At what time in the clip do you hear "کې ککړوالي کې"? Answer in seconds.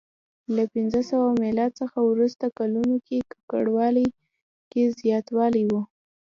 3.07-4.81